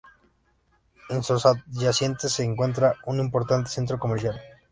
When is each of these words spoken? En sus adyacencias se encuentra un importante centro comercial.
En 1.09 1.21
sus 1.21 1.45
adyacencias 1.45 2.31
se 2.33 2.43
encuentra 2.43 2.95
un 3.05 3.19
importante 3.19 3.69
centro 3.69 3.99
comercial. 3.99 4.41